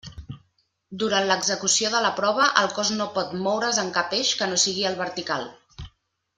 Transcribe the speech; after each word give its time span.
Durant 1.03 1.27
l'execució 1.31 1.91
de 1.97 2.01
la 2.07 2.11
prova, 2.21 2.49
el 2.63 2.73
cos 2.79 2.93
no 2.97 3.09
pot 3.19 3.37
moure's 3.45 3.83
en 3.85 3.95
cap 4.01 4.19
eix 4.21 4.35
que 4.41 4.51
no 4.55 4.61
sigui 4.67 4.91
el 4.95 5.01
vertical. 5.07 5.51